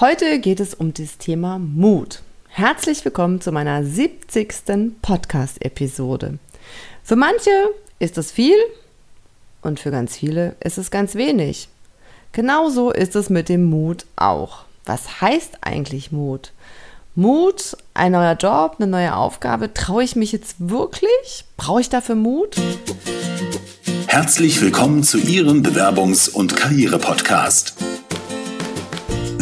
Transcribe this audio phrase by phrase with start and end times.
[0.00, 2.20] Heute geht es um das Thema Mut.
[2.48, 4.52] Herzlich willkommen zu meiner 70.
[5.00, 6.40] Podcast-Episode.
[7.04, 7.50] Für manche
[8.00, 8.56] ist es viel
[9.62, 11.68] und für ganz viele ist es ganz wenig.
[12.32, 14.64] Genauso ist es mit dem Mut auch.
[14.84, 16.50] Was heißt eigentlich Mut?
[17.14, 19.74] Mut, ein neuer Job, eine neue Aufgabe.
[19.74, 21.44] Traue ich mich jetzt wirklich?
[21.56, 22.56] Brauche ich dafür Mut?
[24.08, 27.76] Herzlich willkommen zu Ihrem Bewerbungs- und Karriere-Podcast.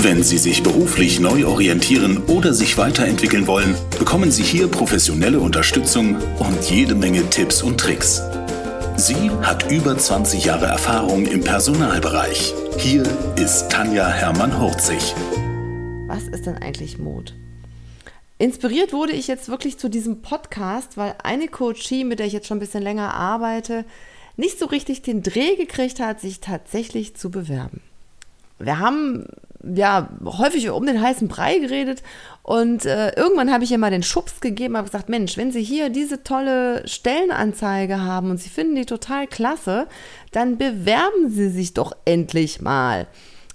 [0.05, 6.17] Wenn Sie sich beruflich neu orientieren oder sich weiterentwickeln wollen, bekommen Sie hier professionelle Unterstützung
[6.41, 8.21] und jede Menge Tipps und Tricks.
[8.97, 12.53] Sie hat über 20 Jahre Erfahrung im Personalbereich.
[12.79, 13.05] Hier
[13.37, 15.15] ist Tanja Hermann-Hurzig.
[16.09, 17.37] Was ist denn eigentlich Mut?
[18.39, 22.49] Inspiriert wurde ich jetzt wirklich zu diesem Podcast, weil eine Coachie, mit der ich jetzt
[22.49, 23.85] schon ein bisschen länger arbeite,
[24.37, 27.83] nicht so richtig den Dreh gekriegt hat, sich tatsächlich zu bewerben.
[28.59, 29.27] Wir haben
[29.63, 32.03] ja häufig um den heißen Brei geredet
[32.43, 35.63] und äh, irgendwann habe ich ihr mal den Schubs gegeben, habe gesagt, Mensch, wenn Sie
[35.63, 39.87] hier diese tolle Stellenanzeige haben und Sie finden die total klasse,
[40.33, 43.07] dann bewerben Sie sich doch endlich mal.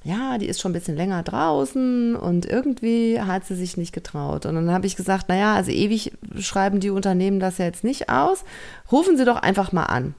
[0.04, 4.45] Ja, die ist schon ein bisschen länger draußen und irgendwie hat sie sich nicht getraut.
[4.45, 8.08] Und dann habe ich gesagt, naja, also ewig schreiben die Unternehmen das ja jetzt nicht
[8.08, 8.45] aus.
[8.89, 10.16] Rufen Sie doch einfach mal an.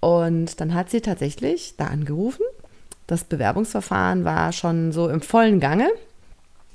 [0.00, 2.42] Und dann hat sie tatsächlich da angerufen
[3.08, 5.90] das Bewerbungsverfahren war schon so im vollen Gange.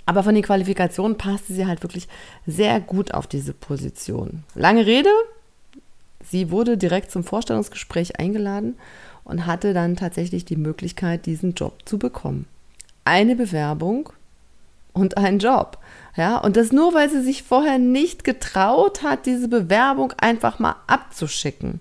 [0.05, 2.09] Aber von den Qualifikationen passte sie halt wirklich
[2.45, 4.43] sehr gut auf diese Position.
[4.53, 5.09] Lange Rede,
[6.21, 8.75] sie wurde direkt zum Vorstellungsgespräch eingeladen
[9.23, 12.47] und hatte dann tatsächlich die Möglichkeit, diesen Job zu bekommen.
[13.05, 14.09] Eine Bewerbung
[14.91, 15.77] und einen Job.
[16.17, 20.75] Ja, und das nur, weil sie sich vorher nicht getraut hat, diese Bewerbung einfach mal
[20.87, 21.79] abzuschicken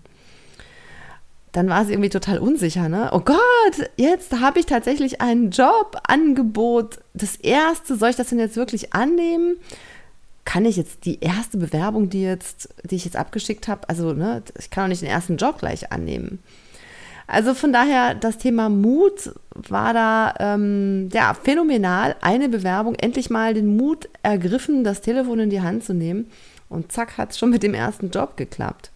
[1.53, 3.11] dann war sie irgendwie total unsicher, ne?
[3.13, 7.01] Oh Gott, jetzt habe ich tatsächlich ein Jobangebot.
[7.13, 9.57] Das erste, soll ich das denn jetzt wirklich annehmen?
[10.45, 14.43] Kann ich jetzt die erste Bewerbung, die jetzt, die ich jetzt abgeschickt habe, also ne,
[14.59, 16.41] ich kann auch nicht den ersten Job gleich annehmen.
[17.27, 22.17] Also von daher, das Thema Mut war da ähm, ja phänomenal.
[22.21, 26.31] Eine Bewerbung, endlich mal den Mut ergriffen, das Telefon in die Hand zu nehmen.
[26.69, 28.92] Und zack, hat es schon mit dem ersten Job geklappt.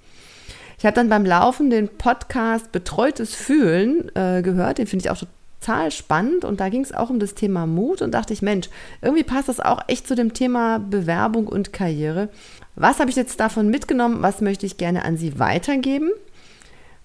[0.79, 5.23] Ich habe dann beim Laufen den Podcast Betreutes Fühlen äh, gehört, den finde ich auch
[5.61, 8.69] total spannend und da ging es auch um das Thema Mut und dachte ich, Mensch,
[9.01, 12.29] irgendwie passt das auch echt zu dem Thema Bewerbung und Karriere.
[12.75, 14.23] Was habe ich jetzt davon mitgenommen?
[14.23, 16.11] Was möchte ich gerne an Sie weitergeben?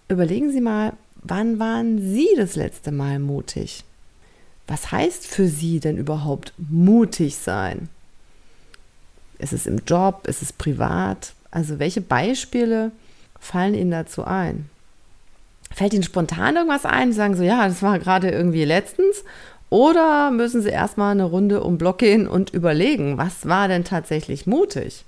[0.09, 0.93] Überlegen Sie mal,
[1.23, 3.85] wann waren Sie das letzte Mal mutig?
[4.67, 7.87] Was heißt für Sie denn überhaupt mutig sein?
[9.39, 10.27] Ist es im Job?
[10.27, 11.33] Ist es privat?
[11.51, 12.91] Also welche Beispiele
[13.41, 14.69] fallen Ihnen dazu ein?
[15.73, 17.11] Fällt Ihnen spontan irgendwas ein?
[17.11, 19.25] Sie sagen so, ja, das war gerade irgendwie letztens.
[19.69, 24.45] Oder müssen Sie erstmal eine Runde um Block gehen und überlegen, was war denn tatsächlich
[24.45, 25.05] mutig?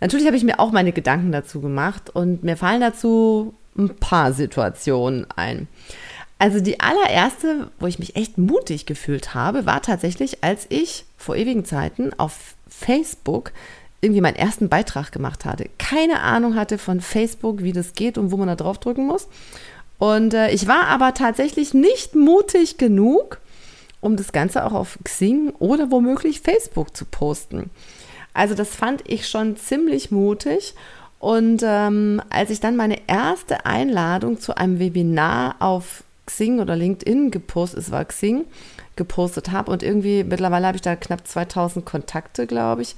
[0.00, 4.32] Natürlich habe ich mir auch meine Gedanken dazu gemacht und mir fallen dazu ein paar
[4.32, 5.68] Situationen ein.
[6.38, 11.34] Also die allererste, wo ich mich echt mutig gefühlt habe, war tatsächlich, als ich vor
[11.34, 13.52] ewigen Zeiten auf Facebook
[14.06, 15.68] irgendwie meinen ersten Beitrag gemacht hatte.
[15.78, 19.28] Keine Ahnung hatte von Facebook, wie das geht und wo man da drauf drücken muss.
[19.98, 23.38] Und äh, ich war aber tatsächlich nicht mutig genug,
[24.00, 27.70] um das Ganze auch auf Xing oder womöglich Facebook zu posten.
[28.32, 30.74] Also das fand ich schon ziemlich mutig.
[31.18, 37.30] Und ähm, als ich dann meine erste Einladung zu einem Webinar auf Xing oder LinkedIn
[37.30, 38.44] gepostet, es war Xing,
[38.96, 42.96] gepostet habe und irgendwie mittlerweile habe ich da knapp 2000 Kontakte, glaube ich,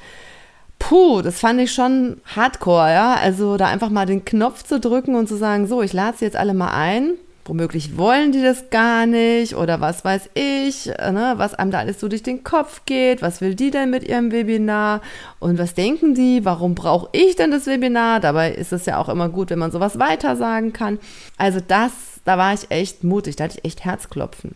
[0.89, 3.15] Puh, das fand ich schon hardcore, ja.
[3.17, 6.25] Also da einfach mal den Knopf zu drücken und zu sagen, so, ich lade sie
[6.25, 7.11] jetzt alle mal ein.
[7.45, 12.01] Womöglich wollen die das gar nicht oder was weiß ich, ne, was einem da alles
[12.01, 13.21] so durch den Kopf geht.
[13.21, 15.03] Was will die denn mit ihrem Webinar?
[15.41, 16.47] Und was denken die?
[16.47, 18.21] Warum brauche ich denn das Webinar?
[18.21, 20.99] Dabei ist es ja auch immer gut, wenn man sowas weiter sagen kann.
[21.37, 21.93] Also das,
[22.25, 24.55] da war ich echt mutig, da hatte ich echt Herzklopfen.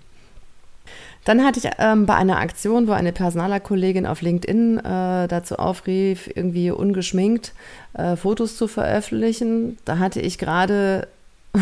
[1.24, 6.28] Dann hatte ich ähm, bei einer Aktion, wo eine Personalerkollegin auf LinkedIn äh, dazu aufrief,
[6.34, 7.52] irgendwie ungeschminkt
[7.94, 9.78] äh, Fotos zu veröffentlichen.
[9.84, 11.06] Da hatte ich gerade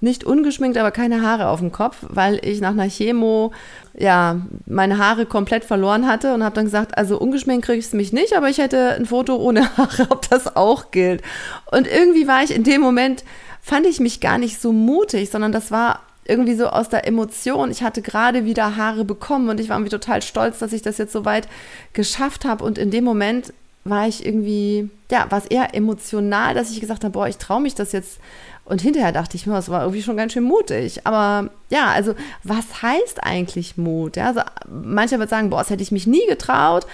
[0.00, 3.52] nicht ungeschminkt, aber keine Haare auf dem Kopf, weil ich nach einer Chemo
[3.94, 7.92] ja meine Haare komplett verloren hatte und habe dann gesagt, also ungeschminkt kriege ich es
[7.94, 11.22] mich nicht, aber ich hätte ein Foto ohne Haare, ob das auch gilt.
[11.70, 13.24] Und irgendwie war ich in dem Moment,
[13.62, 17.70] fand ich mich gar nicht so mutig, sondern das war irgendwie so aus der Emotion.
[17.70, 20.98] Ich hatte gerade wieder Haare bekommen und ich war irgendwie total stolz, dass ich das
[20.98, 21.48] jetzt so weit
[21.92, 22.64] geschafft habe.
[22.64, 23.52] Und in dem Moment
[23.84, 27.60] war ich irgendwie, ja, war es eher emotional, dass ich gesagt habe, boah, ich traue
[27.60, 28.18] mich das jetzt
[28.66, 31.06] Und hinterher dachte ich mir, das war irgendwie schon ganz schön mutig.
[31.06, 34.16] Aber ja, also was heißt eigentlich Mut?
[34.16, 36.86] Ja, also mancher wird sagen, boah, das hätte ich mich nie getraut.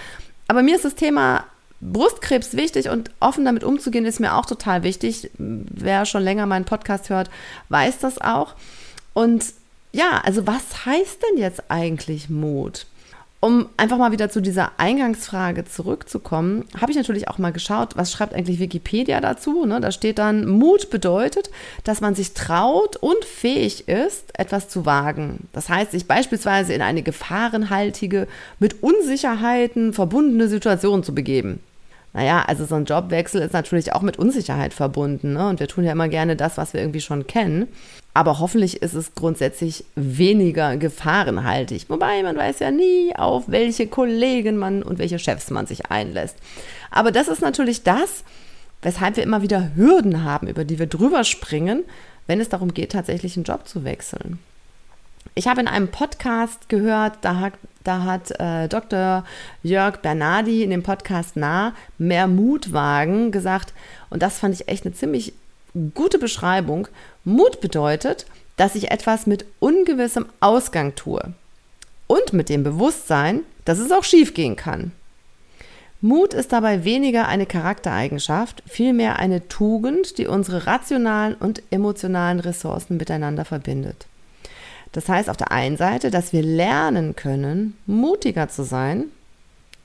[0.47, 1.45] Aber mir ist das Thema
[1.79, 5.31] Brustkrebs wichtig und offen damit umzugehen ist mir auch total wichtig.
[5.37, 7.29] Wer schon länger meinen Podcast hört,
[7.69, 8.53] weiß das auch.
[9.13, 9.45] Und
[9.91, 12.85] ja, also was heißt denn jetzt eigentlich Mut?
[13.43, 18.11] Um einfach mal wieder zu dieser Eingangsfrage zurückzukommen, habe ich natürlich auch mal geschaut, was
[18.11, 19.65] schreibt eigentlich Wikipedia dazu.
[19.65, 19.81] Ne?
[19.81, 21.49] Da steht dann, Mut bedeutet,
[21.83, 25.47] dass man sich traut und fähig ist, etwas zu wagen.
[25.53, 28.27] Das heißt, sich beispielsweise in eine gefahrenhaltige,
[28.59, 31.61] mit Unsicherheiten verbundene Situation zu begeben.
[32.13, 35.33] Naja, also so ein Jobwechsel ist natürlich auch mit Unsicherheit verbunden.
[35.33, 35.47] Ne?
[35.49, 37.69] Und wir tun ja immer gerne das, was wir irgendwie schon kennen.
[38.13, 41.85] Aber hoffentlich ist es grundsätzlich weniger gefahrenhaltig.
[41.89, 46.35] Wobei man weiß ja nie, auf welche Kollegen man und welche Chefs man sich einlässt.
[46.89, 48.23] Aber das ist natürlich das,
[48.81, 51.83] weshalb wir immer wieder Hürden haben, über die wir drüber springen,
[52.27, 54.39] wenn es darum geht, tatsächlich einen Job zu wechseln.
[55.33, 57.53] Ich habe in einem Podcast gehört, da hat,
[57.83, 59.23] da hat äh, Dr.
[59.63, 63.73] Jörg Bernardi in dem Podcast Nah mehr Mut wagen gesagt,
[64.09, 65.33] und das fand ich echt eine ziemlich
[65.93, 66.87] gute Beschreibung.
[67.23, 68.25] Mut bedeutet,
[68.57, 71.33] dass ich etwas mit ungewissem Ausgang tue
[72.07, 74.91] und mit dem Bewusstsein, dass es auch schiefgehen kann.
[76.01, 82.97] Mut ist dabei weniger eine Charaktereigenschaft, vielmehr eine Tugend, die unsere rationalen und emotionalen Ressourcen
[82.97, 84.07] miteinander verbindet.
[84.93, 89.05] Das heißt auf der einen Seite, dass wir lernen können, mutiger zu sein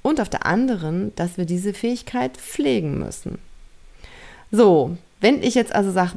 [0.03, 3.39] und auf der anderen, dass wir diese Fähigkeit pflegen müssen.
[4.51, 4.97] So,
[5.27, 6.13] wenn ich jetzt also sage,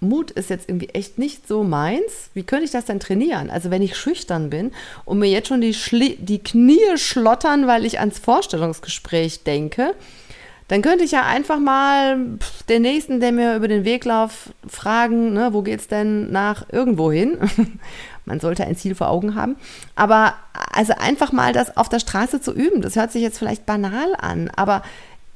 [0.00, 3.50] Mut ist jetzt irgendwie echt nicht so meins, wie könnte ich das denn trainieren?
[3.50, 4.72] Also wenn ich schüchtern bin
[5.04, 9.94] und mir jetzt schon die, Schli die Knie schlottern, weil ich ans Vorstellungsgespräch denke,
[10.66, 12.18] dann könnte ich ja einfach mal
[12.68, 17.12] den nächsten, der mir über den Weg läuft, fragen, ne, wo es denn nach irgendwo
[17.12, 17.38] hin?
[18.24, 19.54] Man sollte ein Ziel vor Augen haben.
[19.94, 20.34] Aber
[20.72, 24.16] also einfach mal das auf der Straße zu üben, das hört sich jetzt vielleicht banal
[24.18, 24.82] an, aber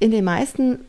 [0.02, 0.80] in den meisten,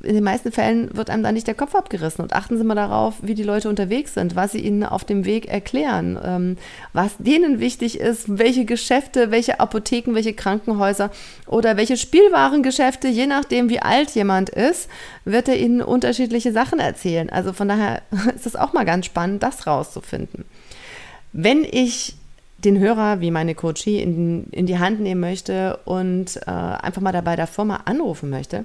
[0.00, 2.22] in den meisten Fällen wird einem da nicht der Kopf abgerissen.
[2.22, 5.24] Und achten Sie mal darauf, wie die Leute unterwegs sind, was sie ihnen auf dem
[5.24, 6.56] Weg erklären, ähm,
[6.92, 11.10] was denen wichtig ist, welche Geschäfte, welche Apotheken, welche Krankenhäuser
[11.48, 14.88] oder welche Spielwarengeschäfte, je nachdem, wie alt jemand ist,
[15.24, 17.30] wird er ihnen unterschiedliche Sachen erzählen.
[17.30, 18.02] Also von daher
[18.36, 20.44] ist es auch mal ganz spannend, das rauszufinden.
[21.32, 22.14] Wenn ich
[22.64, 27.12] den Hörer wie meine Coachie in, in die Hand nehmen möchte und äh, einfach mal
[27.12, 28.64] dabei der Firma anrufen möchte,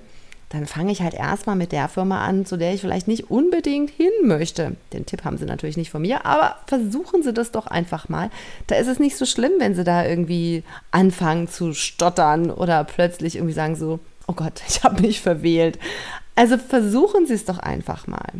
[0.49, 3.91] dann fange ich halt erstmal mit der Firma an, zu der ich vielleicht nicht unbedingt
[3.91, 4.75] hin möchte.
[4.93, 8.31] Den Tipp haben Sie natürlich nicht von mir, aber versuchen Sie das doch einfach mal.
[8.65, 13.35] Da ist es nicht so schlimm, wenn Sie da irgendwie anfangen zu stottern oder plötzlich
[13.35, 15.77] irgendwie sagen so, oh Gott, ich habe mich verwählt.
[16.35, 18.31] Also versuchen Sie es doch einfach mal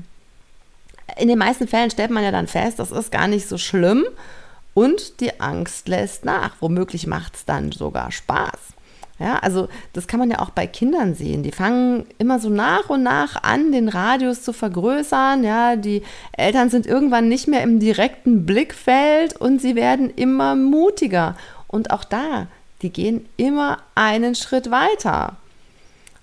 [1.17, 4.05] in den meisten Fällen stellt man ja dann fest, das ist gar nicht so schlimm
[4.73, 6.55] und die Angst lässt nach.
[6.59, 8.59] Womöglich macht es dann sogar Spaß.
[9.19, 11.43] Ja, also das kann man ja auch bei Kindern sehen.
[11.43, 15.43] Die fangen immer so nach und nach an, den Radius zu vergrößern.
[15.43, 21.35] Ja, die Eltern sind irgendwann nicht mehr im direkten Blickfeld und sie werden immer mutiger.
[21.67, 22.47] Und auch da,
[22.81, 25.35] die gehen immer einen Schritt weiter.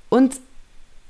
[0.09, 0.41] Und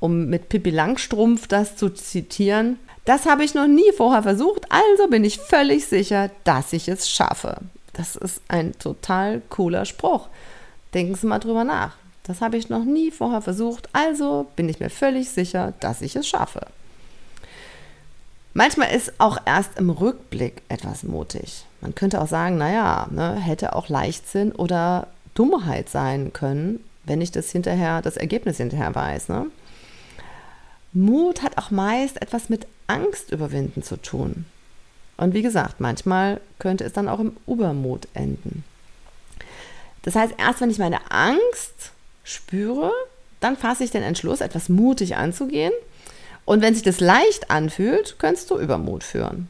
[0.00, 5.08] um mit Pippi Langstrumpf das zu zitieren, das habe ich noch nie vorher versucht, also
[5.08, 7.56] bin ich völlig sicher, dass ich es schaffe.
[7.94, 10.28] Das ist ein total cooler Spruch.
[10.92, 11.96] Denken Sie mal drüber nach.
[12.24, 16.16] Das habe ich noch nie vorher versucht, also bin ich mir völlig sicher, dass ich
[16.16, 16.66] es schaffe.
[18.52, 21.66] Manchmal ist auch erst im Rückblick etwas mutig.
[21.80, 27.30] Man könnte auch sagen, naja, ne, hätte auch Leichtsinn oder Dummheit sein können, wenn ich
[27.30, 29.28] das hinterher, das Ergebnis hinterher weiß.
[29.28, 29.46] Ne?
[30.92, 34.46] Mut hat auch meist etwas mit Angst überwinden zu tun.
[35.16, 38.64] Und wie gesagt, manchmal könnte es dann auch im Übermut enden.
[40.02, 41.90] Das heißt, erst wenn ich meine Angst
[42.22, 42.92] spüre,
[43.40, 45.72] dann fasse ich den Entschluss, etwas mutig anzugehen.
[46.44, 49.48] Und wenn sich das leicht anfühlt, könntest du Übermut führen.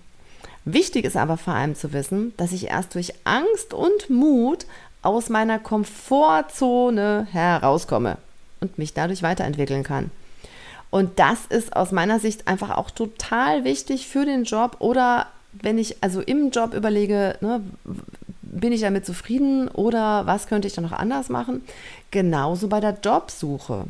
[0.64, 4.66] Wichtig ist aber vor allem zu wissen, dass ich erst durch Angst und Mut
[5.02, 8.18] aus meiner Komfortzone herauskomme
[8.60, 10.10] und mich dadurch weiterentwickeln kann.
[10.96, 15.76] Und das ist aus meiner Sicht einfach auch total wichtig für den Job oder wenn
[15.76, 17.60] ich also im Job überlege, ne,
[18.40, 21.60] bin ich damit zufrieden oder was könnte ich da noch anders machen?
[22.12, 23.84] Genauso bei der Jobsuche.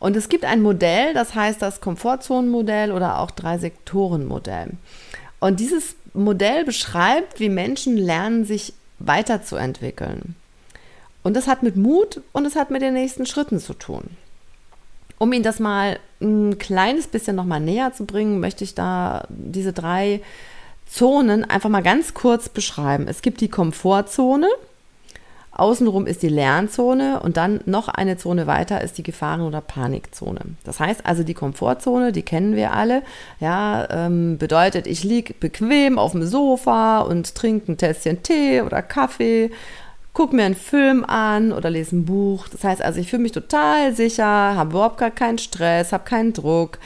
[0.00, 4.72] Und es gibt ein Modell, das heißt das Komfortzonenmodell oder auch Drei-Sektoren-Modell.
[5.40, 10.36] Und dieses Modell beschreibt, wie Menschen lernen, sich weiterzuentwickeln.
[11.22, 14.10] Und das hat mit Mut und es hat mit den nächsten Schritten zu tun.
[15.22, 19.72] Um Ihnen das mal ein kleines bisschen nochmal näher zu bringen, möchte ich da diese
[19.72, 20.20] drei
[20.84, 23.06] Zonen einfach mal ganz kurz beschreiben.
[23.06, 24.48] Es gibt die Komfortzone,
[25.52, 30.40] außenrum ist die Lernzone und dann noch eine Zone weiter ist die Gefahren- oder Panikzone.
[30.64, 33.04] Das heißt also die Komfortzone, die kennen wir alle,
[33.38, 38.82] ja, ähm, bedeutet, ich liege bequem auf dem Sofa und trinke ein Tässchen Tee oder
[38.82, 39.52] Kaffee
[40.12, 42.48] gucke mir einen Film an oder lese ein Buch.
[42.48, 46.32] Das heißt also, ich fühle mich total sicher, habe überhaupt gar keinen Stress, habe keinen
[46.32, 46.78] Druck.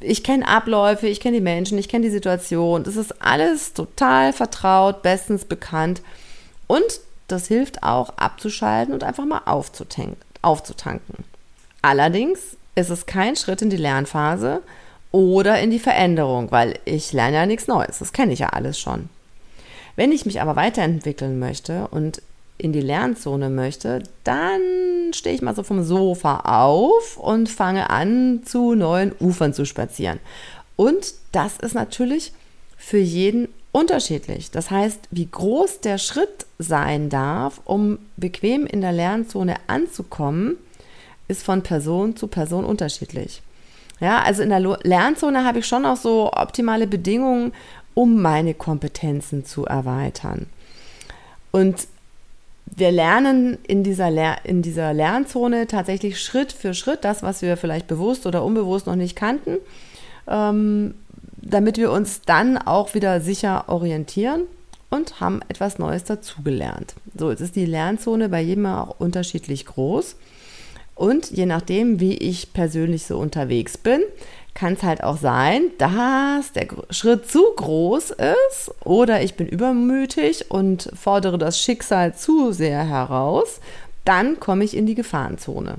[0.00, 2.84] Ich kenne Abläufe, ich kenne die Menschen, ich kenne die Situation.
[2.84, 6.02] Das ist alles total vertraut, bestens bekannt.
[6.66, 11.24] Und das hilft auch abzuschalten und einfach mal aufzutanken.
[11.82, 14.62] Allerdings ist es kein Schritt in die Lernphase
[15.10, 17.98] oder in die Veränderung, weil ich lerne ja nichts Neues.
[17.98, 19.08] Das kenne ich ja alles schon.
[19.96, 22.20] Wenn ich mich aber weiterentwickeln möchte und
[22.58, 24.60] in die Lernzone möchte, dann
[25.12, 30.20] stehe ich mal so vom Sofa auf und fange an, zu neuen Ufern zu spazieren.
[30.76, 32.32] Und das ist natürlich
[32.76, 34.50] für jeden unterschiedlich.
[34.50, 40.56] Das heißt, wie groß der Schritt sein darf, um bequem in der Lernzone anzukommen,
[41.26, 43.42] ist von Person zu Person unterschiedlich.
[44.00, 47.52] Ja, also in der Lernzone habe ich schon auch so optimale Bedingungen,
[47.94, 50.46] um meine Kompetenzen zu erweitern.
[51.50, 51.86] Und
[52.66, 57.56] wir lernen in dieser, Ler in dieser Lernzone tatsächlich Schritt für Schritt das, was wir
[57.56, 59.58] vielleicht bewusst oder unbewusst noch nicht kannten,
[60.26, 60.94] ähm,
[61.36, 64.42] damit wir uns dann auch wieder sicher orientieren
[64.90, 66.94] und haben etwas Neues dazugelernt.
[67.16, 70.16] So, jetzt ist die Lernzone bei jedem auch unterschiedlich groß.
[70.94, 74.02] Und je nachdem, wie ich persönlich so unterwegs bin,
[74.54, 80.50] kann es halt auch sein, dass der Schritt zu groß ist oder ich bin übermütig
[80.50, 83.60] und fordere das Schicksal zu sehr heraus,
[84.04, 85.76] dann komme ich in die Gefahrenzone.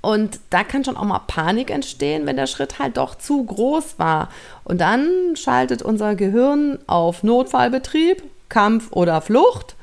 [0.00, 3.98] Und da kann schon auch mal Panik entstehen, wenn der Schritt halt doch zu groß
[3.98, 4.28] war.
[4.64, 9.76] Und dann schaltet unser Gehirn auf Notfallbetrieb, Kampf oder Flucht.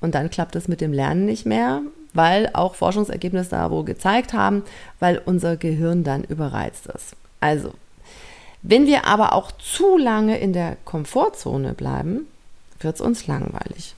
[0.00, 1.82] Und dann klappt es mit dem Lernen nicht mehr
[2.14, 4.64] weil auch Forschungsergebnisse da wohl gezeigt haben,
[4.98, 7.16] weil unser Gehirn dann überreizt ist.
[7.40, 7.72] Also,
[8.62, 12.26] wenn wir aber auch zu lange in der Komfortzone bleiben,
[12.80, 13.94] wird es uns langweilig.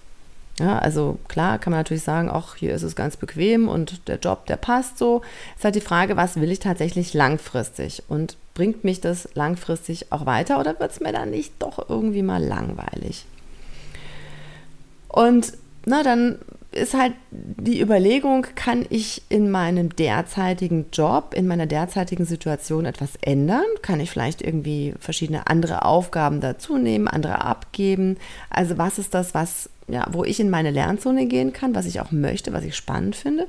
[0.59, 4.19] Ja, also klar kann man natürlich sagen, ach, hier ist es ganz bequem und der
[4.19, 5.23] Job, der passt so.
[5.57, 10.27] Ist halt die Frage, was will ich tatsächlich langfristig und bringt mich das langfristig auch
[10.27, 13.25] weiter oder wird es mir dann nicht doch irgendwie mal langweilig?
[15.09, 15.55] Und
[15.87, 16.39] na, dann
[16.73, 23.11] ist halt die Überlegung, kann ich in meinem derzeitigen Job, in meiner derzeitigen Situation etwas
[23.21, 23.65] ändern?
[23.83, 28.17] Kann ich vielleicht irgendwie verschiedene andere Aufgaben dazu nehmen, andere abgeben?
[28.49, 32.01] Also was ist das, was, ja, wo ich in meine Lernzone gehen kann, was ich
[32.01, 33.47] auch möchte, was ich spannend finde?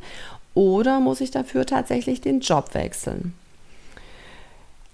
[0.54, 3.34] Oder muss ich dafür tatsächlich den Job wechseln?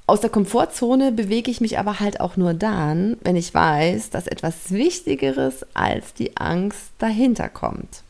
[0.05, 4.25] Aus der Komfortzone bewege ich mich aber halt auch nur dann, wenn ich weiß, dass
[4.25, 8.03] etwas Wichtigeres als die Angst dahinter kommt.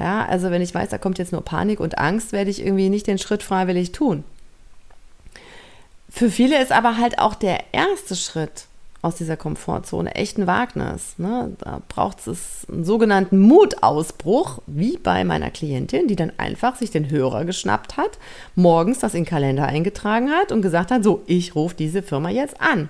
[0.00, 2.88] Ja, also wenn ich weiß, da kommt jetzt nur Panik und Angst, werde ich irgendwie
[2.88, 4.24] nicht den Schritt freiwillig tun.
[6.08, 8.64] Für viele ist aber halt auch der erste Schritt
[9.02, 11.18] aus dieser Komfortzone echt ein Wagnis.
[11.18, 11.54] Ne?
[11.58, 17.10] Da braucht es einen sogenannten Mutausbruch, wie bei meiner Klientin, die dann einfach sich den
[17.10, 18.18] Hörer geschnappt hat,
[18.54, 22.30] morgens das in den Kalender eingetragen hat und gesagt hat, so, ich rufe diese Firma
[22.30, 22.88] jetzt an.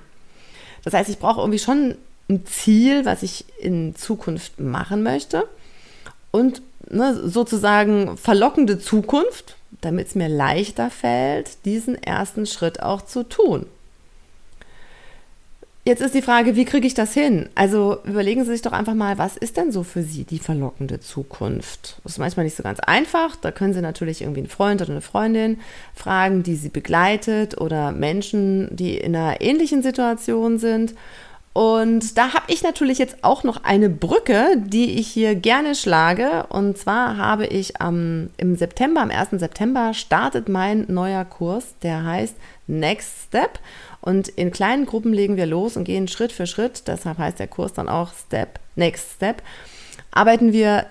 [0.85, 1.97] Das heißt, ich brauche irgendwie schon
[2.29, 5.49] ein Ziel, was ich in Zukunft machen möchte
[6.31, 13.23] und ne, sozusagen verlockende Zukunft, damit es mir leichter fällt, diesen ersten Schritt auch zu
[13.23, 13.67] tun.
[15.83, 17.49] Jetzt ist die Frage, wie kriege ich das hin?
[17.55, 21.01] Also überlegen Sie sich doch einfach mal, was ist denn so für Sie die verlockende
[21.01, 21.97] Zukunft?
[22.03, 23.35] Das ist manchmal nicht so ganz einfach.
[23.37, 25.59] Da können Sie natürlich irgendwie einen Freund oder eine Freundin
[25.95, 30.95] fragen, die Sie begleitet oder Menschen, die in einer ähnlichen Situation sind.
[31.52, 36.47] Und da habe ich natürlich jetzt auch noch eine Brücke, die ich hier gerne schlage.
[36.49, 39.30] Und zwar habe ich am, im September, am 1.
[39.33, 42.37] September, startet mein neuer Kurs, der heißt
[42.69, 43.59] Next Step.
[44.00, 46.87] Und in kleinen Gruppen legen wir los und gehen Schritt für Schritt.
[46.87, 49.42] Deshalb heißt der Kurs dann auch Step, Next Step.
[50.12, 50.87] Arbeiten wir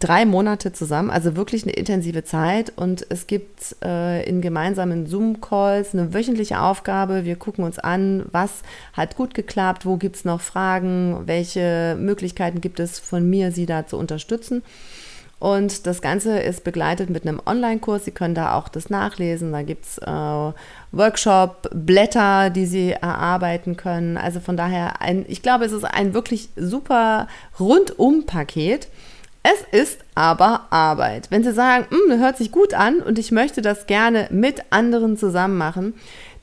[0.00, 2.72] drei Monate zusammen, also wirklich eine intensive Zeit.
[2.76, 7.24] Und es gibt äh, in gemeinsamen Zoom-Calls eine wöchentliche Aufgabe.
[7.24, 8.62] Wir gucken uns an, was
[8.92, 13.66] hat gut geklappt, wo gibt es noch Fragen, welche Möglichkeiten gibt es von mir, Sie
[13.66, 14.62] da zu unterstützen.
[15.40, 18.04] Und das Ganze ist begleitet mit einem Online-Kurs.
[18.04, 19.52] Sie können da auch das nachlesen.
[19.52, 20.52] Da gibt es äh,
[20.92, 24.16] Workshop-Blätter, die Sie erarbeiten können.
[24.16, 27.28] Also von daher, ein, ich glaube, es ist ein wirklich super
[27.60, 28.88] Rundum-Paket
[29.50, 31.30] Es ist aber Arbeit.
[31.30, 35.16] Wenn Sie sagen, hm, hört sich gut an und ich möchte das gerne mit anderen
[35.16, 35.94] zusammen machen,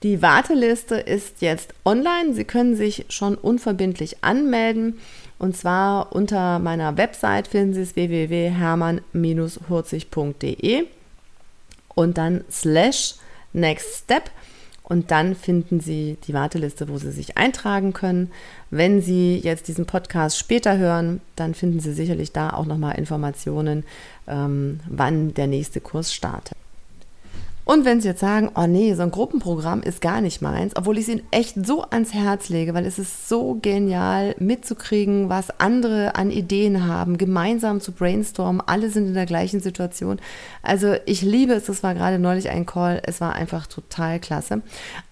[0.02, 2.34] die Warteliste ist jetzt online.
[2.34, 4.98] Sie können sich schon unverbindlich anmelden.
[5.38, 10.88] Und zwar unter meiner Website finden Sie es www.hermann-hurzig.de
[11.94, 13.18] und dann slash
[13.54, 14.32] next step.
[14.88, 18.32] Und dann finden Sie die Warteliste, wo Sie sich eintragen können.
[18.70, 23.84] Wenn Sie jetzt diesen Podcast später hören, dann finden Sie sicherlich da auch nochmal Informationen,
[24.28, 26.55] ähm, wann der nächste Kurs startet.
[27.66, 31.00] Und wenn Sie jetzt sagen, oh nee, so ein Gruppenprogramm ist gar nicht meins, obwohl
[31.00, 35.60] ich es Ihnen echt so ans Herz lege, weil es ist so genial mitzukriegen, was
[35.60, 40.20] andere an Ideen haben, gemeinsam zu brainstormen, alle sind in der gleichen Situation.
[40.62, 44.62] Also ich liebe es, das war gerade neulich ein Call, es war einfach total klasse.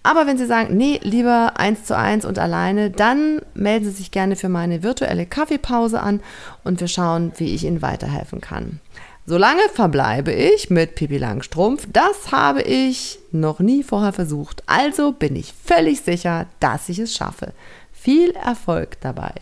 [0.04, 4.12] Aber wenn Sie sagen, nee, lieber eins zu eins und alleine, dann melden Sie sich
[4.12, 6.20] gerne für meine virtuelle Kaffeepause an
[6.62, 8.78] und wir schauen, wie ich Ihnen weiterhelfen kann.
[9.26, 11.86] Solange verbleibe ich mit Pipi Langstrumpf.
[11.90, 14.62] Das habe ich noch nie vorher versucht.
[14.66, 17.54] Also bin ich völlig sicher, dass ich es schaffe.
[17.92, 19.32] Viel Erfolg dabei.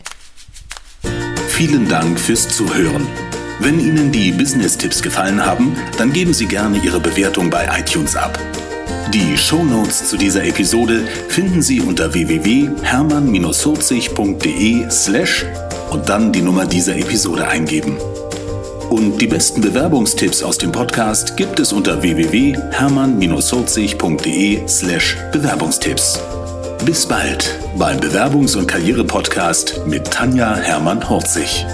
[1.49, 3.05] Vielen Dank fürs Zuhören.
[3.59, 8.39] Wenn Ihnen die Business-Tipps gefallen haben, dann geben Sie gerne Ihre Bewertung bei iTunes ab.
[9.13, 15.45] Die Shownotes zu dieser Episode finden Sie unter www.hermann-40.de slash
[15.91, 17.97] und dann die Nummer dieser Episode eingeben.
[18.93, 26.19] Und die besten Bewerbungstipps aus dem Podcast gibt es unter www.hermann-40.de slash Bewerbungstipps.
[26.85, 31.65] Bis bald beim Bewerbungs- und Karriere-Podcast mit Tanja Hermann-Horzig.